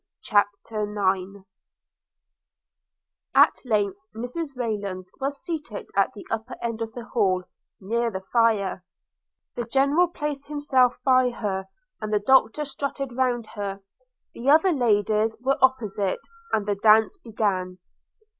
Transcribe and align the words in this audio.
CHAPTER 0.23 0.91
IX 0.97 1.43
AT 3.35 3.53
length 3.65 3.99
Mrs 4.15 4.55
Rayland 4.55 5.05
was 5.19 5.39
seated 5.43 5.85
at 5.95 6.11
the 6.15 6.25
upper 6.31 6.55
end 6.59 6.81
of 6.81 6.91
the 6.93 7.05
hall, 7.05 7.43
near 7.79 8.09
the 8.09 8.23
fire– 8.33 8.83
the 9.55 9.63
General 9.63 10.07
placed 10.07 10.47
himself 10.47 10.97
by 11.03 11.29
her, 11.29 11.67
and 12.01 12.11
the 12.11 12.19
Doctor 12.19 12.65
strutted 12.65 13.13
round 13.15 13.45
her– 13.53 13.81
the 14.33 14.49
other 14.49 14.71
ladies 14.71 15.37
were 15.39 15.59
opposite; 15.61 16.21
and 16.51 16.65
the 16.65 16.73
dance 16.77 17.19
began. 17.19 17.77